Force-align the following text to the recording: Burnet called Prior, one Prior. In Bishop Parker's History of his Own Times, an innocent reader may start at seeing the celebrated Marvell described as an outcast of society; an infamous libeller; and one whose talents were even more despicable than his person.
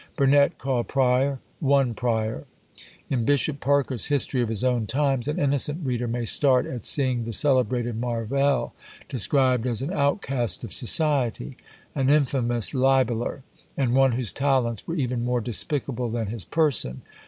Burnet 0.15 0.57
called 0.57 0.87
Prior, 0.87 1.37
one 1.59 1.93
Prior. 1.93 2.45
In 3.11 3.23
Bishop 3.23 3.59
Parker's 3.59 4.07
History 4.07 4.41
of 4.41 4.49
his 4.49 4.63
Own 4.63 4.87
Times, 4.87 5.27
an 5.27 5.39
innocent 5.39 5.85
reader 5.85 6.07
may 6.07 6.25
start 6.25 6.65
at 6.65 6.83
seeing 6.83 7.23
the 7.23 7.31
celebrated 7.33 7.95
Marvell 7.97 8.73
described 9.07 9.67
as 9.67 9.83
an 9.83 9.93
outcast 9.93 10.63
of 10.63 10.73
society; 10.73 11.55
an 11.93 12.09
infamous 12.09 12.73
libeller; 12.73 13.43
and 13.77 13.93
one 13.93 14.13
whose 14.13 14.33
talents 14.33 14.87
were 14.87 14.95
even 14.95 15.23
more 15.23 15.39
despicable 15.39 16.09
than 16.09 16.25
his 16.25 16.45
person. 16.45 17.03